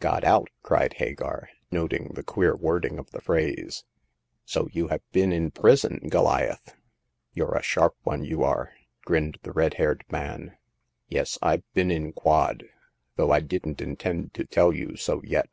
[0.00, 3.84] Got out!" cried Hagar, noting the queer wording of the phrase;"
[4.44, 6.74] so you have been in prison, Goliath!"
[7.34, 8.72] You're a sharp one, you are!"
[9.06, 10.56] grinned the red haired man.
[11.06, 12.64] Yes, I've been in quod,
[13.14, 15.50] though I didn't intend to tell you so yet.